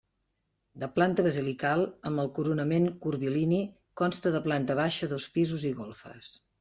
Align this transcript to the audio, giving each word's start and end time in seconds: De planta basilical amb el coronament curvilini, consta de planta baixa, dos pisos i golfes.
De 0.83 0.87
planta 0.93 1.25
basilical 1.27 1.83
amb 2.11 2.23
el 2.23 2.31
coronament 2.37 2.87
curvilini, 3.05 3.59
consta 4.03 4.33
de 4.37 4.43
planta 4.49 4.77
baixa, 4.81 5.11
dos 5.13 5.29
pisos 5.37 5.67
i 5.71 5.75
golfes. 5.85 6.33